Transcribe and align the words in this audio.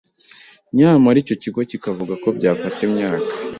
Nyamara 0.77 1.17
icyo 1.23 1.35
kigo 1.41 1.59
kikavuga 1.69 2.13
ko 2.23 2.27
byafata 2.37 2.79
imyaka 2.87 3.29